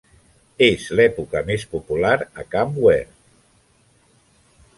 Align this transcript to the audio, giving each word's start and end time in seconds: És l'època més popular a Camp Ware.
És 0.67 0.85
l'època 0.99 1.43
més 1.51 1.67
popular 1.75 2.15
a 2.45 2.47
Camp 2.57 2.75
Ware. 2.87 3.11